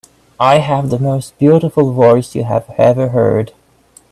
I 0.39 0.57
have 0.57 0.89
the 0.89 0.97
most 0.97 1.37
beautiful 1.37 1.91
voice 1.93 2.33
you 2.33 2.43
have 2.45 2.65
ever 2.75 3.09
heard. 3.09 3.53